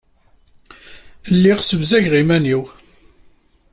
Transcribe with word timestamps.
Lliɣ 1.33 1.57
ssebzageɣ 1.61 2.13
iman-inu. 2.21 2.61